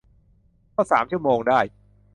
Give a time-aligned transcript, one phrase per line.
[0.75, 1.59] ก็สามชั่วโมงได้